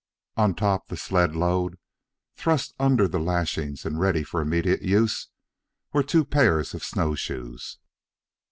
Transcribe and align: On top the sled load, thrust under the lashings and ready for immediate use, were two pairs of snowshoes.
On 0.35 0.55
top 0.55 0.87
the 0.87 0.97
sled 0.97 1.35
load, 1.35 1.77
thrust 2.35 2.73
under 2.79 3.07
the 3.07 3.19
lashings 3.19 3.85
and 3.85 3.99
ready 3.99 4.23
for 4.23 4.41
immediate 4.41 4.81
use, 4.81 5.27
were 5.93 6.01
two 6.01 6.25
pairs 6.25 6.73
of 6.73 6.83
snowshoes. 6.83 7.77